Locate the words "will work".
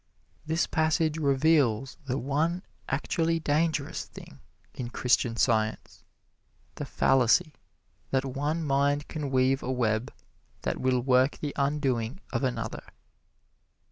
10.81-11.37